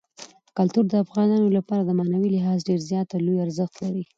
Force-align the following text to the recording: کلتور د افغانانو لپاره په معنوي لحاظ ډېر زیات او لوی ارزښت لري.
کلتور 0.57 0.85
د 0.89 0.93
افغانانو 1.03 1.47
لپاره 1.57 1.81
په 1.87 1.93
معنوي 1.99 2.29
لحاظ 2.35 2.59
ډېر 2.69 2.79
زیات 2.89 3.07
او 3.15 3.19
لوی 3.25 3.37
ارزښت 3.45 3.75
لري. 3.83 4.03